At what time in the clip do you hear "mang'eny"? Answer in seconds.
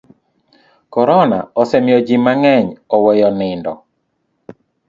2.25-2.67